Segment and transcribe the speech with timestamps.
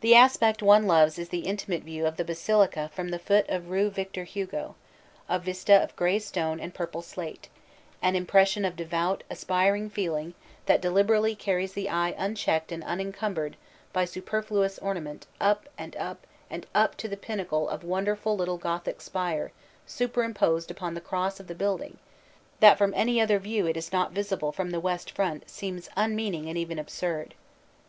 [0.00, 3.68] The aspect one loves is the intimate view of the basilica from the foot of
[3.68, 4.76] Rue Victor Hugo,
[5.28, 7.48] a vista of gray stone and purple slate,
[8.00, 10.34] an impression of devout aspiring feeling
[10.66, 13.56] that deliberately carries the eye unchecked and unencumbered
[13.92, 18.56] by superfluous ornament up and up and up to the pinnacle of the wonderful little
[18.56, 19.50] Gothic spire
[19.84, 21.98] super imposed upon the cross of the building
[22.60, 26.48] that from any other view it is not visible from the west front seems unmeaning
[26.48, 27.34] and even absurd.